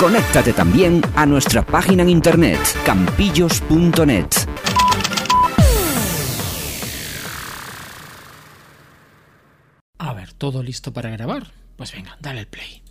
Conéctate 0.00 0.54
también 0.54 1.02
a 1.14 1.26
nuestra 1.26 1.60
página 1.60 2.02
en 2.02 2.08
internet 2.08 2.58
campillos.net. 2.86 4.28
A 9.98 10.14
ver, 10.14 10.32
¿todo 10.32 10.62
listo 10.62 10.90
para 10.94 11.10
grabar? 11.10 11.48
Pues 11.76 11.92
venga, 11.92 12.16
dale 12.18 12.40
el 12.40 12.46
play. 12.46 12.82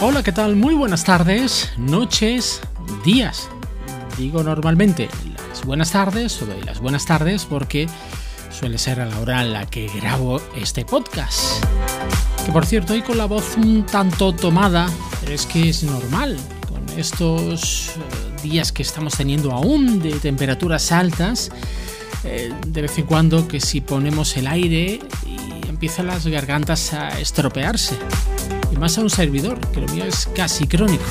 Hola, 0.00 0.22
¿qué 0.22 0.32
tal? 0.32 0.56
Muy 0.56 0.74
buenas 0.74 1.04
tardes, 1.04 1.70
noches, 1.76 2.62
días. 3.04 3.50
Digo 4.16 4.42
normalmente 4.42 5.10
las 5.50 5.62
buenas 5.66 5.92
tardes 5.92 6.40
o 6.40 6.46
las 6.64 6.80
buenas 6.80 7.04
tardes 7.04 7.44
porque 7.44 7.88
suele 8.54 8.78
ser 8.78 9.00
a 9.00 9.06
la 9.06 9.18
hora 9.18 9.42
en 9.42 9.52
la 9.52 9.66
que 9.66 9.88
grabo 9.88 10.40
este 10.56 10.84
podcast. 10.84 11.64
Que 12.46 12.52
por 12.52 12.64
cierto, 12.64 12.92
hoy 12.92 13.02
con 13.02 13.18
la 13.18 13.24
voz 13.24 13.56
un 13.56 13.84
tanto 13.84 14.32
tomada, 14.32 14.88
es 15.28 15.44
que 15.44 15.68
es 15.70 15.82
normal. 15.82 16.36
Con 16.68 16.98
estos 16.98 17.88
eh, 17.88 18.42
días 18.42 18.70
que 18.70 18.82
estamos 18.82 19.16
teniendo 19.16 19.50
aún 19.50 20.00
de 20.00 20.12
temperaturas 20.20 20.92
altas, 20.92 21.50
eh, 22.22 22.52
de 22.66 22.82
vez 22.82 22.96
en 22.98 23.06
cuando 23.06 23.48
que 23.48 23.60
si 23.60 23.80
ponemos 23.80 24.36
el 24.36 24.46
aire 24.46 25.00
y 25.26 25.68
empiezan 25.68 26.06
las 26.06 26.26
gargantas 26.26 26.92
a 26.92 27.20
estropearse. 27.20 27.96
Y 28.70 28.76
más 28.76 28.96
a 28.98 29.00
un 29.00 29.10
servidor, 29.10 29.58
que 29.72 29.80
lo 29.80 29.88
mío 29.88 30.04
es 30.04 30.28
casi 30.34 30.66
crónico. 30.68 31.04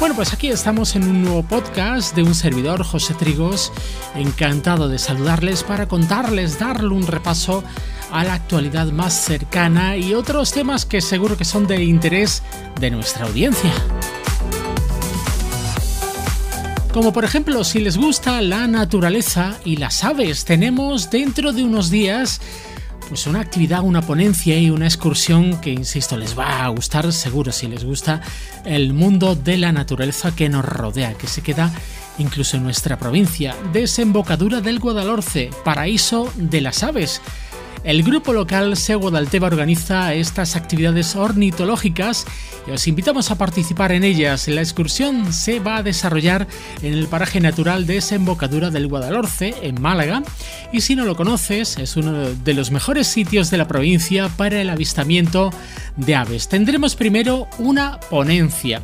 Bueno, 0.00 0.14
pues 0.14 0.32
aquí 0.32 0.46
estamos 0.48 0.94
en 0.94 1.02
un 1.08 1.22
nuevo 1.22 1.42
podcast 1.42 2.14
de 2.14 2.22
un 2.22 2.32
servidor, 2.32 2.84
José 2.84 3.14
Trigos, 3.14 3.72
encantado 4.14 4.88
de 4.88 4.96
saludarles 4.96 5.64
para 5.64 5.88
contarles, 5.88 6.60
darle 6.60 6.94
un 6.94 7.04
repaso 7.04 7.64
a 8.12 8.22
la 8.22 8.34
actualidad 8.34 8.92
más 8.92 9.12
cercana 9.12 9.96
y 9.96 10.14
otros 10.14 10.52
temas 10.52 10.86
que 10.86 11.00
seguro 11.00 11.36
que 11.36 11.44
son 11.44 11.66
de 11.66 11.82
interés 11.82 12.44
de 12.78 12.92
nuestra 12.92 13.26
audiencia. 13.26 13.72
Como 16.92 17.12
por 17.12 17.24
ejemplo, 17.24 17.64
si 17.64 17.80
les 17.80 17.96
gusta 17.96 18.40
la 18.40 18.68
naturaleza 18.68 19.56
y 19.64 19.76
las 19.76 20.04
aves, 20.04 20.44
tenemos 20.44 21.10
dentro 21.10 21.52
de 21.52 21.64
unos 21.64 21.90
días 21.90 22.40
pues 23.08 23.26
una 23.26 23.40
actividad, 23.40 23.82
una 23.82 24.02
ponencia 24.02 24.58
y 24.58 24.70
una 24.70 24.86
excursión 24.86 25.60
que, 25.60 25.70
insisto, 25.70 26.16
les 26.16 26.38
va 26.38 26.64
a 26.64 26.68
gustar 26.68 27.12
seguro 27.12 27.52
si 27.52 27.66
les 27.66 27.84
gusta 27.84 28.20
el 28.64 28.92
mundo 28.92 29.34
de 29.34 29.56
la 29.56 29.72
naturaleza 29.72 30.34
que 30.34 30.48
nos 30.48 30.64
rodea, 30.64 31.14
que 31.14 31.26
se 31.26 31.42
queda 31.42 31.72
incluso 32.18 32.56
en 32.56 32.64
nuestra 32.64 32.98
provincia. 32.98 33.56
Desembocadura 33.72 34.60
del 34.60 34.78
Guadalhorce, 34.78 35.50
paraíso 35.64 36.30
de 36.36 36.60
las 36.60 36.82
aves. 36.82 37.20
El 37.88 38.02
grupo 38.02 38.34
local 38.34 38.76
SEO 38.76 38.98
Guadalteba 38.98 39.46
organiza 39.46 40.12
estas 40.12 40.56
actividades 40.56 41.16
ornitológicas 41.16 42.26
y 42.66 42.70
os 42.72 42.86
invitamos 42.86 43.30
a 43.30 43.38
participar 43.38 43.92
en 43.92 44.04
ellas. 44.04 44.46
La 44.46 44.60
excursión 44.60 45.32
se 45.32 45.58
va 45.58 45.78
a 45.78 45.82
desarrollar 45.82 46.46
en 46.82 46.92
el 46.92 47.06
paraje 47.06 47.40
natural 47.40 47.86
de 47.86 47.94
Desembocadura 47.94 48.68
del 48.68 48.88
Guadalhorce, 48.88 49.54
en 49.62 49.80
Málaga, 49.80 50.22
y 50.70 50.82
si 50.82 50.96
no 50.96 51.06
lo 51.06 51.16
conoces, 51.16 51.78
es 51.78 51.96
uno 51.96 52.12
de 52.12 52.52
los 52.52 52.70
mejores 52.70 53.06
sitios 53.06 53.50
de 53.50 53.56
la 53.56 53.66
provincia 53.66 54.28
para 54.28 54.60
el 54.60 54.68
avistamiento 54.68 55.50
de 55.96 56.14
aves. 56.14 56.48
Tendremos 56.48 56.94
primero 56.94 57.48
una 57.58 58.00
ponencia. 58.00 58.82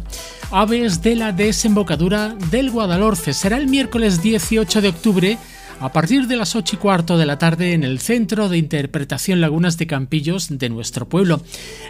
Aves 0.51 1.03
de 1.03 1.17
la 1.17 1.33
desembocadura 1.33 2.35
del 2.51 2.71
Guadalhorce. 2.71 3.35
Será 3.35 3.59
el 3.59 3.67
miércoles 3.67 4.23
18 4.23 4.81
de 4.81 4.89
octubre 4.89 5.39
a 5.81 5.93
partir 5.93 6.27
de 6.27 6.37
las 6.37 6.57
8 6.57 6.77
y 6.77 6.79
cuarto 6.79 7.19
de 7.19 7.27
la 7.27 7.39
tarde 7.39 7.73
en 7.73 7.85
el 7.85 7.99
Centro 7.99 8.49
de 8.49 8.59
Interpretación 8.59 9.41
Lagunas 9.41 9.79
de 9.79 9.87
Campillos 9.87 10.49
de 10.51 10.69
nuestro 10.69 11.09
pueblo. 11.09 11.43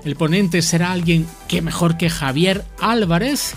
El 0.05 0.17
ponente 0.17 0.63
será 0.63 0.93
alguien 0.93 1.27
que 1.49 1.63
mejor 1.63 1.97
que 1.97 2.11
Javier 2.11 2.65
Álvarez 2.81 3.55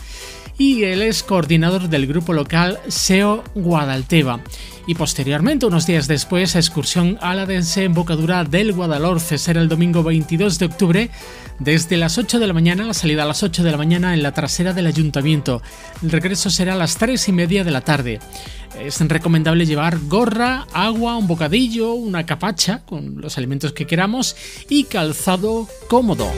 y 0.58 0.84
él 0.84 1.02
es 1.02 1.24
coordinador 1.24 1.90
del 1.90 2.08
grupo 2.08 2.34
local 2.34 2.80
SEO 2.88 3.44
Guadalteba. 3.56 4.42
Y 4.88 4.96
posteriormente, 4.96 5.66
unos 5.66 5.86
días 5.86 6.08
después, 6.08 6.56
excursión 6.56 7.18
a 7.22 7.36
la 7.36 7.46
desembocadura 7.46 8.46
del 8.46 8.72
Guadalhorce 8.72 9.38
será 9.38 9.62
el 9.62 9.68
domingo 9.68 10.02
22 10.02 10.60
de 10.60 10.66
octubre 10.66 11.10
desde 11.60 11.98
las 11.98 12.18
8 12.18 12.40
de 12.40 12.48
la 12.48 12.54
mañana, 12.54 12.86
la 12.86 12.94
salida 12.94 13.24
a 13.24 13.26
las 13.26 13.44
8 13.44 13.64
de 13.64 13.72
la 13.72 13.78
mañana 13.78 14.14
en 14.14 14.24
la 14.24 14.34
trasera 14.34 14.74
del 14.74 14.88
ayuntamiento. 14.88 15.62
El 16.02 16.12
regreso 16.12 16.50
será 16.50 16.74
a 16.74 16.78
las 16.78 16.96
3 16.98 17.28
y 17.28 17.32
media 17.34 17.64
de 17.64 17.72
la 17.72 17.82
tarde. 17.82 18.20
Es 18.80 19.00
recomendable 19.02 19.66
llevar 19.66 20.00
gorra, 20.08 20.68
agua, 20.72 21.18
un 21.18 21.28
bocadillo, 21.28 21.94
una 21.94 22.26
capacha 22.26 22.84
con 22.86 23.20
los 23.20 23.38
alimentos 23.38 23.74
que 23.74 23.88
queramos 23.88 24.36
y 24.70 24.86
calzado 24.86 25.68
cómodo. 25.90 26.32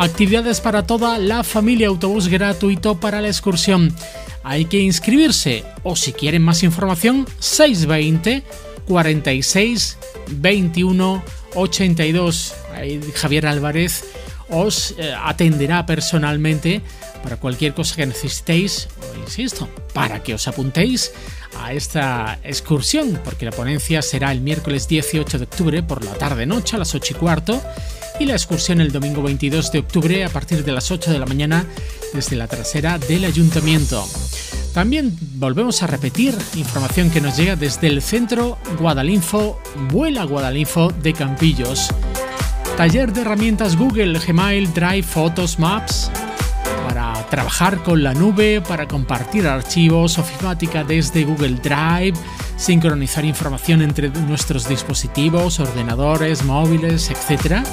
Actividades 0.00 0.62
para 0.62 0.86
toda 0.86 1.18
la 1.18 1.44
familia, 1.44 1.88
autobús 1.88 2.28
gratuito 2.28 2.98
para 2.98 3.20
la 3.20 3.28
excursión. 3.28 3.94
Hay 4.42 4.64
que 4.64 4.80
inscribirse 4.80 5.62
o 5.82 5.94
si 5.94 6.14
quieren 6.14 6.40
más 6.40 6.62
información 6.62 7.26
620 7.38 8.42
46 8.88 9.98
21 10.30 11.22
82. 11.54 12.54
Ahí 12.74 12.98
Javier 13.14 13.46
Álvarez 13.46 14.04
os 14.48 14.94
eh, 14.96 15.14
atenderá 15.22 15.84
personalmente 15.84 16.80
para 17.22 17.36
cualquier 17.36 17.74
cosa 17.74 17.94
que 17.94 18.06
necesitéis, 18.06 18.88
insisto, 19.20 19.68
para 19.92 20.22
que 20.22 20.32
os 20.32 20.48
apuntéis 20.48 21.12
a 21.58 21.74
esta 21.74 22.38
excursión, 22.42 23.20
porque 23.22 23.44
la 23.44 23.52
ponencia 23.52 24.00
será 24.00 24.32
el 24.32 24.40
miércoles 24.40 24.88
18 24.88 25.36
de 25.36 25.44
octubre 25.44 25.82
por 25.82 26.02
la 26.02 26.14
tarde-noche 26.14 26.76
a 26.76 26.78
las 26.78 26.94
8 26.94 27.12
y 27.12 27.16
cuarto 27.16 27.62
y 28.20 28.26
la 28.26 28.34
excursión 28.34 28.82
el 28.82 28.92
domingo 28.92 29.22
22 29.22 29.72
de 29.72 29.78
octubre 29.78 30.24
a 30.24 30.28
partir 30.28 30.62
de 30.62 30.72
las 30.72 30.90
8 30.90 31.10
de 31.10 31.18
la 31.18 31.24
mañana 31.24 31.64
desde 32.12 32.36
la 32.36 32.46
trasera 32.46 32.98
del 32.98 33.24
ayuntamiento. 33.24 34.06
También 34.74 35.16
volvemos 35.36 35.82
a 35.82 35.86
repetir 35.86 36.36
información 36.54 37.10
que 37.10 37.22
nos 37.22 37.36
llega 37.38 37.56
desde 37.56 37.86
el 37.86 38.02
centro 38.02 38.58
Guadalinfo, 38.78 39.58
Vuela 39.90 40.24
Guadalinfo 40.24 40.92
de 41.02 41.14
Campillos. 41.14 41.88
Taller 42.76 43.10
de 43.14 43.22
herramientas 43.22 43.76
Google, 43.76 44.18
Gmail, 44.18 44.72
Drive, 44.74 45.02
Fotos, 45.02 45.58
Maps, 45.58 46.10
para 46.86 47.26
trabajar 47.30 47.82
con 47.82 48.02
la 48.02 48.12
nube, 48.12 48.60
para 48.60 48.86
compartir 48.86 49.46
archivos, 49.46 50.18
ofimática 50.18 50.84
desde 50.84 51.24
Google 51.24 51.56
Drive, 51.62 52.18
sincronizar 52.58 53.24
información 53.24 53.80
entre 53.80 54.10
nuestros 54.10 54.68
dispositivos, 54.68 55.58
ordenadores, 55.58 56.44
móviles, 56.44 57.10
etc. 57.10 57.64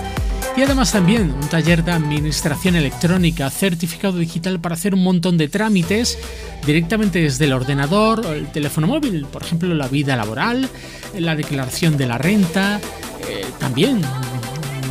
Y 0.58 0.64
además 0.64 0.92
también 0.92 1.32
un 1.32 1.48
taller 1.50 1.84
de 1.84 1.92
administración 1.92 2.76
electrónica, 2.76 3.48
certificado 3.52 4.18
digital 4.18 4.60
para 4.60 4.74
hacer 4.74 4.96
un 4.96 5.04
montón 5.04 5.38
de 5.38 5.50
trámites 5.50 6.18
directamente 6.66 7.20
desde 7.20 7.46
el 7.46 7.54
ordenador 7.54 8.26
o 8.26 8.34
el 8.34 8.52
teléfono 8.52 8.88
móvil, 8.88 9.28
por 9.28 9.44
ejemplo 9.44 9.72
la 9.76 9.88
vida 9.88 10.16
laboral, 10.16 10.68
la 11.16 11.36
declaración 11.36 11.96
de 11.96 12.08
la 12.08 12.18
renta, 12.18 12.82
eh, 13.30 13.46
también 13.60 14.02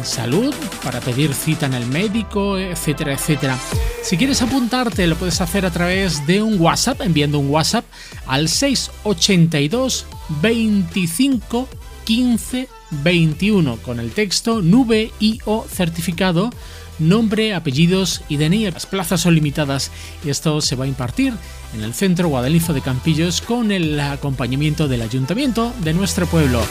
salud 0.05 0.55
para 0.85 1.01
pedir 1.01 1.35
cita 1.35 1.67
en 1.67 1.75
el 1.75 1.87
médico, 1.87 2.57
etcétera, 2.59 3.15
etcétera. 3.15 3.59
Si 4.05 4.17
quieres 4.17 4.41
apuntarte 4.43 5.05
lo 5.09 5.17
puedes 5.17 5.41
hacer 5.41 5.67
a 5.67 5.73
través 5.73 6.25
de 6.29 6.43
un 6.43 6.61
WhatsApp, 6.61 7.01
enviando 7.01 7.41
un 7.41 7.51
WhatsApp 7.51 7.85
al 8.29 8.49
682 8.49 10.07
25 10.43 11.69
15 12.05 12.76
21 12.91 13.79
con 13.79 14.01
el 14.01 14.13
texto 14.13 14.63
nube 14.63 15.11
o 15.45 15.65
certificado, 15.69 16.51
nombre, 16.99 17.55
apellidos 17.55 18.23
y 18.29 18.37
DNI. 18.37 18.71
Las 18.71 18.87
plazas 18.87 19.21
son 19.21 19.35
limitadas 19.35 19.91
y 20.25 20.31
esto 20.31 20.61
se 20.61 20.77
va 20.77 20.85
a 20.85 20.89
impartir 20.89 21.35
en 21.75 21.83
el 21.83 21.95
centro 21.95 22.29
Guadalinfo 22.29 22.73
de 22.73 22.81
Campillos 22.81 23.41
con 23.41 23.71
el 23.71 23.99
acompañamiento 24.01 24.89
del 24.89 25.03
ayuntamiento 25.03 25.73
de 25.83 25.93
nuestro 25.95 26.27
pueblo. 26.27 26.63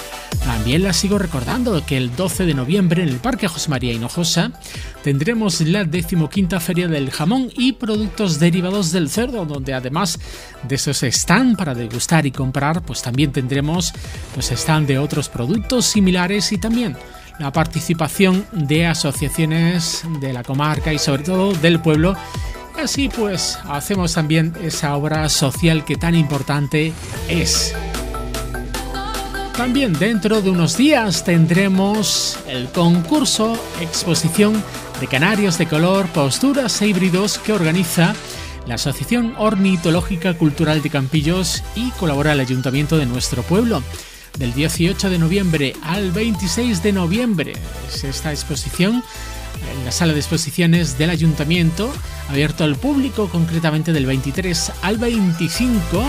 También 0.43 0.83
la 0.83 0.93
sigo 0.93 1.17
recordando 1.17 1.85
que 1.85 1.97
el 1.97 2.15
12 2.15 2.45
de 2.45 2.53
noviembre 2.53 3.03
en 3.03 3.09
el 3.09 3.17
Parque 3.17 3.47
José 3.47 3.69
María 3.69 3.93
Hinojosa 3.93 4.51
tendremos 5.03 5.61
la 5.61 5.83
decimoquinta 5.83 6.59
Feria 6.59 6.87
del 6.87 7.11
Jamón 7.11 7.49
y 7.55 7.73
Productos 7.73 8.39
Derivados 8.39 8.91
del 8.91 9.09
Cerdo, 9.09 9.45
donde 9.45 9.73
además 9.73 10.19
de 10.67 10.75
esos 10.75 11.03
stand 11.03 11.57
para 11.57 11.73
degustar 11.73 12.25
y 12.25 12.31
comprar, 12.31 12.83
pues 12.83 13.01
también 13.01 13.31
tendremos 13.31 13.93
pues 14.33 14.51
stand 14.51 14.87
de 14.87 14.99
otros 14.99 15.29
productos 15.29 15.85
similares 15.85 16.51
y 16.51 16.57
también 16.57 16.95
la 17.39 17.51
participación 17.51 18.45
de 18.51 18.87
asociaciones 18.87 20.03
de 20.19 20.33
la 20.33 20.43
comarca 20.43 20.93
y 20.93 20.99
sobre 20.99 21.23
todo 21.23 21.53
del 21.53 21.79
pueblo 21.79 22.15
Así 22.77 23.09
pues, 23.09 23.57
hacemos 23.69 24.13
también 24.13 24.53
esa 24.61 24.95
obra 24.95 25.29
social 25.29 25.85
que 25.85 25.95
tan 25.95 26.13
importante 26.13 26.93
es. 27.29 27.73
También 29.55 29.93
dentro 29.93 30.41
de 30.41 30.49
unos 30.49 30.75
días 30.75 31.23
tendremos 31.23 32.37
el 32.47 32.67
concurso 32.69 33.57
Exposición 33.79 34.61
de 34.99 35.07
Canarios 35.07 35.57
de 35.57 35.67
Color, 35.67 36.07
Posturas 36.07 36.81
e 36.81 36.87
Híbridos 36.87 37.39
que 37.39 37.53
organiza 37.53 38.13
la 38.67 38.75
Asociación 38.75 39.33
Ornitológica 39.37 40.33
Cultural 40.33 40.81
de 40.81 40.89
Campillos 40.89 41.63
y 41.75 41.91
colabora 41.91 42.33
el 42.33 42.41
Ayuntamiento 42.41 42.97
de 42.97 43.05
nuestro 43.05 43.41
pueblo. 43.43 43.81
Del 44.37 44.53
18 44.53 45.09
de 45.09 45.19
noviembre 45.19 45.75
al 45.83 46.11
26 46.11 46.83
de 46.83 46.93
noviembre. 46.93 47.53
Es 47.87 48.03
esta 48.03 48.31
exposición 48.31 49.03
en 49.71 49.85
la 49.85 49.91
sala 49.91 50.13
de 50.13 50.19
exposiciones 50.19 50.97
del 50.97 51.09
ayuntamiento, 51.09 51.91
abierto 52.29 52.63
al 52.63 52.75
público 52.75 53.29
concretamente 53.29 53.93
del 53.93 54.05
23 54.05 54.71
al 54.81 54.97
25 54.97 56.03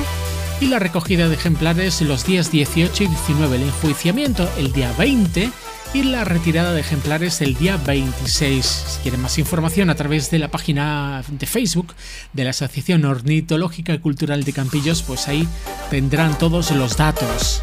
y 0.61 0.67
la 0.67 0.79
recogida 0.79 1.29
de 1.29 1.35
ejemplares 1.35 2.01
los 2.03 2.27
días 2.27 2.51
18 2.51 3.05
y 3.05 3.07
19, 3.07 3.57
el 3.57 3.63
enjuiciamiento 3.63 4.49
el 4.59 4.73
día 4.73 4.93
20 4.99 5.51
y 5.95 6.03
la 6.03 6.25
retirada 6.25 6.73
de 6.73 6.81
ejemplares 6.81 7.41
el 7.41 7.55
día 7.55 7.77
26. 7.77 8.65
Si 8.65 9.01
quieren 9.03 9.21
más 9.21 9.39
información 9.39 9.91
a 9.91 9.95
través 9.95 10.31
de 10.31 10.39
la 10.39 10.51
página 10.51 11.23
de 11.29 11.47
Facebook 11.47 11.95
de 12.33 12.45
la 12.45 12.51
Asociación 12.51 13.05
Ornitológica 13.05 13.95
y 13.95 13.99
Cultural 13.99 14.45
de 14.45 14.53
Campillos, 14.53 15.03
pues 15.03 15.29
ahí 15.29 15.47
tendrán 15.91 16.37
todos 16.39 16.71
los 16.73 16.97
datos. 16.97 17.63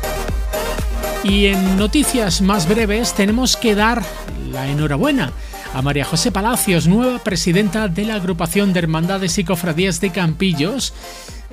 Y 1.23 1.45
en 1.45 1.77
noticias 1.77 2.41
más 2.41 2.67
breves 2.67 3.13
tenemos 3.13 3.55
que 3.55 3.75
dar 3.75 4.03
la 4.51 4.67
enhorabuena 4.67 5.31
a 5.73 5.81
María 5.81 6.05
José 6.05 6.31
Palacios, 6.31 6.85
nueva 6.87 7.19
presidenta 7.19 7.87
de 7.87 8.05
la 8.05 8.15
agrupación 8.15 8.73
de 8.73 8.79
Hermandades 8.79 9.37
y 9.37 9.43
Cofradías 9.43 10.01
de 10.01 10.11
Campillos, 10.11 10.93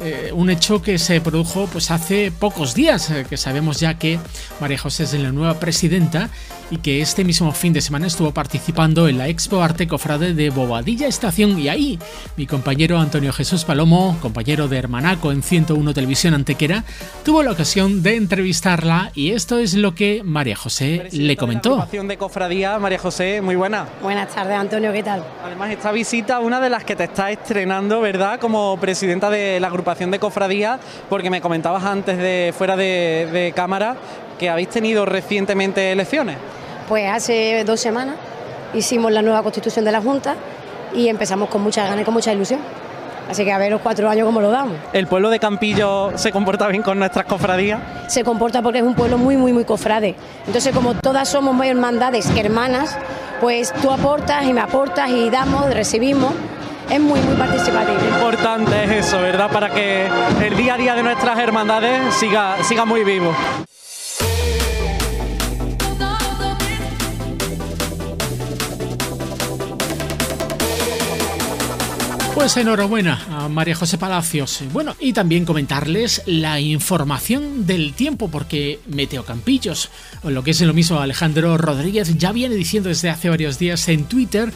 eh, 0.02 0.30
un 0.32 0.48
hecho 0.48 0.80
que 0.80 0.98
se 0.98 1.20
produjo 1.20 1.68
pues 1.70 1.90
hace 1.90 2.32
pocos 2.32 2.74
días, 2.74 3.10
eh, 3.10 3.26
que 3.28 3.36
sabemos 3.36 3.80
ya 3.80 3.98
que 3.98 4.18
María 4.58 4.78
José 4.78 5.02
es 5.02 5.12
la 5.12 5.30
nueva 5.30 5.60
presidenta 5.60 6.30
y 6.70 6.78
que 6.78 7.02
este 7.02 7.22
mismo 7.22 7.52
fin 7.52 7.74
de 7.74 7.82
semana 7.82 8.06
estuvo 8.06 8.32
participando 8.32 9.08
en 9.08 9.18
la 9.18 9.28
Expo 9.28 9.60
Arte 9.60 9.88
Cofrade 9.88 10.32
de 10.32 10.48
Bobadilla 10.48 11.06
Estación 11.06 11.58
y 11.58 11.68
ahí 11.68 11.98
mi 12.36 12.46
compañero 12.46 12.98
Antonio 12.98 13.32
Jesús 13.32 13.64
Palomo, 13.64 14.16
compañero 14.22 14.68
de 14.68 14.78
Hermanaco 14.78 15.32
en 15.32 15.42
101 15.42 15.92
Televisión 15.92 16.32
Antequera, 16.32 16.84
tuvo 17.22 17.42
la 17.42 17.50
ocasión 17.50 18.02
de 18.02 18.16
entrevistarla 18.16 19.10
y 19.14 19.32
esto 19.32 19.58
es 19.58 19.74
lo 19.74 19.94
que 19.94 20.22
María 20.24 20.56
José 20.56 21.08
le 21.12 21.36
comentó. 21.36 21.86
De, 21.90 22.00
de 22.00 22.16
Cofradía, 22.16 22.78
María 22.78 22.98
José, 22.98 23.42
muy 23.42 23.56
buena. 23.56 23.86
Buenas 24.00 24.34
tardes 24.34 24.56
Antonio, 24.56 24.92
¿qué 24.92 25.02
tal? 25.02 25.24
Además 25.44 25.72
esta 25.72 25.92
visita, 25.92 26.40
una 26.40 26.58
de 26.60 26.70
las 26.70 26.84
que 26.84 26.96
te 26.96 27.04
está 27.04 27.30
estrenando, 27.30 28.00
¿verdad? 28.00 28.40
Como 28.40 28.78
presidenta 28.80 29.28
de 29.28 29.60
la 29.60 29.66
agrupación 29.66 29.89
de 29.98 30.18
Cofradía, 30.18 30.78
porque 31.08 31.30
me 31.30 31.40
comentabas 31.40 31.84
antes 31.84 32.16
de 32.16 32.54
fuera 32.56 32.76
de, 32.76 33.28
de 33.32 33.52
cámara 33.52 33.96
que 34.38 34.48
habéis 34.48 34.68
tenido 34.68 35.04
recientemente 35.04 35.92
elecciones. 35.92 36.36
Pues 36.88 37.08
hace 37.10 37.64
dos 37.64 37.80
semanas 37.80 38.16
hicimos 38.72 39.12
la 39.12 39.20
nueva 39.20 39.42
constitución 39.42 39.84
de 39.84 39.92
la 39.92 40.00
Junta 40.00 40.36
y 40.94 41.08
empezamos 41.08 41.48
con 41.48 41.62
mucha 41.62 41.84
ganas 41.84 42.02
y 42.02 42.04
con 42.04 42.14
mucha 42.14 42.32
ilusión. 42.32 42.60
Así 43.28 43.44
que 43.44 43.52
a 43.52 43.58
ver 43.58 43.70
los 43.70 43.80
cuatro 43.80 44.08
años 44.08 44.26
cómo 44.26 44.40
lo 44.40 44.50
damos. 44.50 44.76
¿El 44.92 45.06
pueblo 45.06 45.30
de 45.30 45.38
Campillo 45.38 46.10
se 46.16 46.32
comporta 46.32 46.66
bien 46.66 46.82
con 46.82 46.98
nuestras 46.98 47.26
cofradías? 47.26 47.80
Se 48.08 48.24
comporta 48.24 48.60
porque 48.60 48.78
es 48.78 48.84
un 48.84 48.94
pueblo 48.94 49.18
muy, 49.18 49.36
muy, 49.36 49.52
muy 49.52 49.64
cofrade. 49.64 50.16
Entonces, 50.46 50.74
como 50.74 50.94
todas 50.94 51.28
somos 51.28 51.54
más 51.54 51.68
hermandades 51.68 52.28
hermanas, 52.36 52.96
pues 53.40 53.72
tú 53.82 53.92
aportas 53.92 54.46
y 54.46 54.52
me 54.52 54.60
aportas 54.60 55.10
y 55.10 55.30
damos, 55.30 55.72
recibimos. 55.72 56.32
Es 56.90 57.00
muy, 57.00 57.20
muy 57.20 57.36
participativo. 57.36 57.98
Importante 58.14 58.82
es 58.82 59.06
eso, 59.06 59.20
¿verdad? 59.20 59.48
Para 59.52 59.72
que 59.72 60.08
el 60.44 60.56
día 60.56 60.74
a 60.74 60.76
día 60.76 60.94
de 60.96 61.04
nuestras 61.04 61.38
hermandades 61.38 62.12
siga, 62.16 62.56
siga 62.64 62.84
muy 62.84 63.04
vivo. 63.04 63.32
Pues 72.34 72.56
enhorabuena 72.56 73.24
a 73.30 73.48
María 73.48 73.76
José 73.76 73.96
Palacios. 73.96 74.64
Bueno, 74.72 74.96
y 74.98 75.12
también 75.12 75.44
comentarles 75.44 76.22
la 76.26 76.58
información 76.58 77.66
del 77.66 77.92
tiempo, 77.92 78.28
porque 78.28 78.80
Meteo 78.88 79.24
Campillos, 79.24 79.90
o 80.24 80.30
lo 80.30 80.42
que 80.42 80.50
es 80.50 80.60
lo 80.62 80.72
mismo 80.72 80.98
Alejandro 80.98 81.56
Rodríguez, 81.56 82.16
ya 82.18 82.32
viene 82.32 82.56
diciendo 82.56 82.88
desde 82.88 83.10
hace 83.10 83.28
varios 83.28 83.60
días 83.60 83.86
en 83.88 84.06
Twitter 84.06 84.52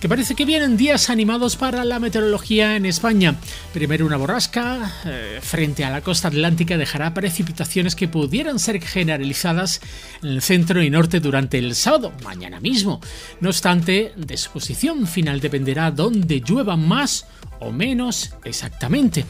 que 0.00 0.08
parece 0.08 0.34
que 0.34 0.46
vienen 0.46 0.78
días 0.78 1.10
animados 1.10 1.56
para 1.56 1.84
la 1.84 1.98
meteorología 1.98 2.74
en 2.76 2.86
España. 2.86 3.36
Primero 3.74 4.06
una 4.06 4.16
borrasca 4.16 4.90
eh, 5.04 5.38
frente 5.42 5.84
a 5.84 5.90
la 5.90 6.00
costa 6.00 6.28
atlántica 6.28 6.78
dejará 6.78 7.12
precipitaciones 7.12 7.94
que 7.94 8.08
pudieran 8.08 8.58
ser 8.58 8.80
generalizadas 8.80 9.82
en 10.22 10.30
el 10.30 10.42
centro 10.42 10.82
y 10.82 10.88
norte 10.88 11.20
durante 11.20 11.58
el 11.58 11.74
sábado, 11.74 12.12
mañana 12.24 12.60
mismo. 12.60 13.00
No 13.40 13.50
obstante, 13.50 14.14
de 14.16 14.36
su 14.38 14.50
posición 14.50 15.06
final 15.06 15.40
dependerá 15.40 15.90
dónde 15.90 16.40
llueva 16.40 16.76
más 16.76 17.26
o 17.60 17.70
menos 17.70 18.30
exactamente. 18.44 19.26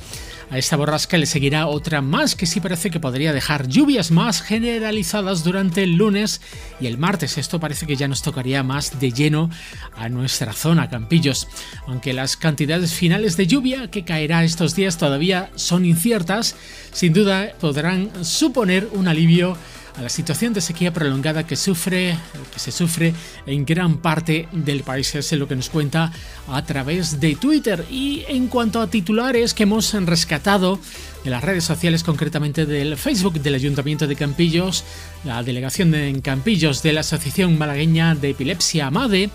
A 0.50 0.58
esta 0.58 0.76
borrasca 0.76 1.16
le 1.16 1.26
seguirá 1.26 1.68
otra 1.68 2.02
más 2.02 2.34
que 2.34 2.44
sí 2.44 2.60
parece 2.60 2.90
que 2.90 2.98
podría 2.98 3.32
dejar 3.32 3.68
lluvias 3.68 4.10
más 4.10 4.42
generalizadas 4.42 5.44
durante 5.44 5.84
el 5.84 5.94
lunes 5.94 6.40
y 6.80 6.88
el 6.88 6.98
martes. 6.98 7.38
Esto 7.38 7.60
parece 7.60 7.86
que 7.86 7.94
ya 7.94 8.08
nos 8.08 8.22
tocaría 8.22 8.64
más 8.64 8.98
de 8.98 9.12
lleno 9.12 9.48
a 9.94 10.08
nuestra 10.08 10.52
zona, 10.52 10.90
Campillos. 10.90 11.46
Aunque 11.86 12.12
las 12.12 12.36
cantidades 12.36 12.94
finales 12.94 13.36
de 13.36 13.46
lluvia 13.46 13.92
que 13.92 14.04
caerá 14.04 14.42
estos 14.42 14.74
días 14.74 14.98
todavía 14.98 15.50
son 15.54 15.84
inciertas, 15.84 16.56
sin 16.92 17.12
duda 17.12 17.52
podrán 17.60 18.24
suponer 18.24 18.88
un 18.92 19.06
alivio 19.06 19.56
a 19.96 20.02
la 20.02 20.08
situación 20.08 20.52
de 20.52 20.60
sequía 20.60 20.92
prolongada 20.92 21.46
que 21.46 21.56
sufre, 21.56 22.16
que 22.52 22.58
se 22.58 22.72
sufre 22.72 23.14
en 23.46 23.64
gran 23.64 23.98
parte 23.98 24.48
del 24.52 24.82
país. 24.82 25.14
Es 25.14 25.32
lo 25.32 25.48
que 25.48 25.56
nos 25.56 25.70
cuenta 25.70 26.12
a 26.48 26.64
través 26.64 27.20
de 27.20 27.36
Twitter. 27.36 27.84
Y 27.90 28.24
en 28.28 28.48
cuanto 28.48 28.80
a 28.80 28.88
titulares 28.88 29.54
que 29.54 29.64
hemos 29.64 29.92
rescatado 29.92 30.78
de 31.24 31.30
las 31.30 31.44
redes 31.44 31.64
sociales, 31.64 32.02
concretamente 32.02 32.66
del 32.66 32.96
Facebook 32.96 33.40
del 33.40 33.54
Ayuntamiento 33.54 34.06
de 34.06 34.16
Campillos, 34.16 34.84
la 35.24 35.42
delegación 35.42 35.94
en 35.94 36.20
Campillos 36.20 36.82
de 36.82 36.92
la 36.92 37.00
Asociación 37.00 37.58
Malagueña 37.58 38.14
de 38.14 38.30
Epilepsia 38.30 38.86
AMADE, 38.86 39.30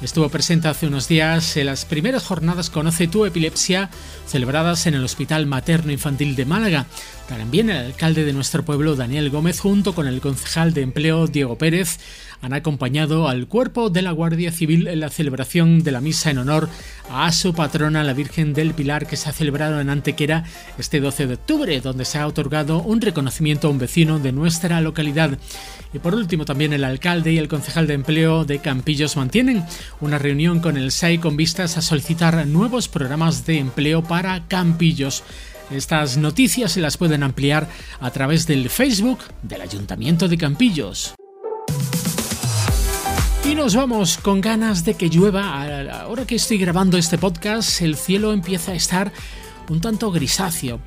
Estuvo 0.00 0.28
presente 0.28 0.68
hace 0.68 0.86
unos 0.86 1.08
días 1.08 1.56
en 1.56 1.66
las 1.66 1.84
primeras 1.84 2.22
jornadas 2.22 2.70
Conoce 2.70 3.08
tu 3.08 3.26
epilepsia 3.26 3.90
celebradas 4.28 4.86
en 4.86 4.94
el 4.94 5.02
Hospital 5.02 5.46
Materno 5.46 5.90
Infantil 5.90 6.36
de 6.36 6.44
Málaga. 6.44 6.86
También 7.28 7.68
el 7.68 7.86
alcalde 7.86 8.24
de 8.24 8.32
nuestro 8.32 8.64
pueblo, 8.64 8.94
Daniel 8.94 9.28
Gómez, 9.28 9.58
junto 9.58 9.96
con 9.96 10.06
el 10.06 10.20
concejal 10.20 10.72
de 10.72 10.82
empleo, 10.82 11.26
Diego 11.26 11.58
Pérez, 11.58 11.98
han 12.40 12.52
acompañado 12.52 13.28
al 13.28 13.48
cuerpo 13.48 13.90
de 13.90 14.02
la 14.02 14.12
Guardia 14.12 14.52
Civil 14.52 14.86
en 14.86 15.00
la 15.00 15.10
celebración 15.10 15.82
de 15.82 15.90
la 15.90 16.00
misa 16.00 16.30
en 16.30 16.38
honor 16.38 16.68
a 17.10 17.32
su 17.32 17.52
patrona, 17.52 18.04
la 18.04 18.12
Virgen 18.12 18.54
del 18.54 18.74
Pilar, 18.74 19.06
que 19.06 19.16
se 19.16 19.28
ha 19.28 19.32
celebrado 19.32 19.80
en 19.80 19.90
Antequera 19.90 20.44
este 20.78 21.00
12 21.00 21.26
de 21.28 21.34
octubre, 21.34 21.80
donde 21.80 22.04
se 22.04 22.18
ha 22.18 22.26
otorgado 22.26 22.82
un 22.82 23.00
reconocimiento 23.00 23.68
a 23.68 23.70
un 23.70 23.78
vecino 23.78 24.18
de 24.18 24.32
nuestra 24.32 24.80
localidad. 24.80 25.38
Y 25.92 25.98
por 25.98 26.14
último, 26.14 26.44
también 26.44 26.72
el 26.72 26.84
alcalde 26.84 27.32
y 27.32 27.38
el 27.38 27.48
concejal 27.48 27.86
de 27.86 27.94
empleo 27.94 28.44
de 28.44 28.58
Campillos 28.58 29.16
mantienen 29.16 29.64
una 30.00 30.18
reunión 30.18 30.60
con 30.60 30.76
el 30.76 30.90
SAI 30.90 31.18
con 31.18 31.36
vistas 31.36 31.76
a 31.76 31.82
solicitar 31.82 32.46
nuevos 32.46 32.88
programas 32.88 33.46
de 33.46 33.58
empleo 33.58 34.02
para 34.02 34.46
Campillos. 34.48 35.22
Estas 35.70 36.16
noticias 36.16 36.72
se 36.72 36.80
las 36.80 36.96
pueden 36.96 37.22
ampliar 37.22 37.68
a 38.00 38.10
través 38.10 38.46
del 38.46 38.70
Facebook 38.70 39.18
del 39.42 39.60
Ayuntamiento 39.60 40.26
de 40.26 40.38
Campillos. 40.38 41.14
Y 43.44 43.54
nos 43.54 43.74
vamos 43.74 44.18
con 44.18 44.42
ganas 44.42 44.84
de 44.84 44.94
que 44.94 45.08
llueva. 45.08 46.02
Ahora 46.02 46.26
que 46.26 46.34
estoy 46.34 46.58
grabando 46.58 46.98
este 46.98 47.16
podcast, 47.16 47.80
el 47.80 47.96
cielo 47.96 48.34
empieza 48.34 48.72
a 48.72 48.74
estar 48.74 49.10
un 49.68 49.80
tanto 49.80 50.10
grisáceo. 50.10 50.80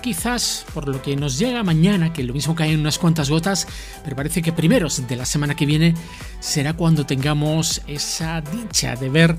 Quizás 0.00 0.64
por 0.72 0.88
lo 0.88 1.02
que 1.02 1.16
nos 1.16 1.38
llega 1.38 1.62
mañana, 1.62 2.12
que 2.12 2.24
lo 2.24 2.32
mismo 2.32 2.54
caen 2.54 2.80
unas 2.80 2.98
cuantas 2.98 3.28
gotas, 3.28 3.66
pero 4.02 4.16
parece 4.16 4.42
que 4.42 4.52
primeros 4.52 5.06
de 5.06 5.16
la 5.16 5.26
semana 5.26 5.54
que 5.54 5.66
viene 5.66 5.94
será 6.40 6.72
cuando 6.74 7.06
tengamos 7.06 7.82
esa 7.86 8.40
dicha 8.40 8.96
de 8.96 9.08
ver 9.10 9.36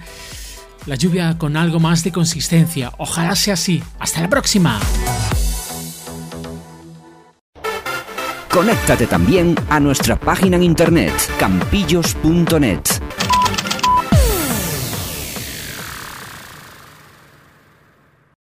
la 0.86 0.95
lluvia 0.95 1.38
con 1.38 1.57
algo 1.57 1.79
más 1.79 2.03
de 2.03 2.12
consistencia. 2.12 2.93
Ojalá 2.98 3.36
sea 3.36 3.55
así. 3.55 3.83
Hasta 4.00 4.21
la 4.21 4.29
próxima. 4.29 4.79
Conéctate 8.51 9.05
también 9.05 9.55
a 9.69 9.79
nuestra 9.79 10.19
página 10.19 10.57
en 10.57 10.63
internet 10.63 11.13
campillos.net. 11.39 12.81